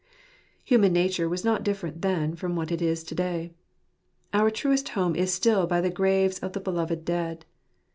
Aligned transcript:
Human 0.63 0.93
nature 0.93 1.29
was 1.29 1.45
not 1.45 1.61
different 1.61 2.01
then 2.01 2.35
from 2.35 2.55
what 2.55 2.71
it 2.71 2.81
is 2.81 3.03
today. 3.03 3.53
Our 4.33 4.49
truest 4.49 4.89
home 4.97 5.15
is 5.15 5.31
still 5.31 5.67
by 5.67 5.79
the 5.79 5.91
graves 5.91 6.39
of 6.39 6.53
the 6.53 6.59
beloved 6.59 7.05
dead. 7.05 7.45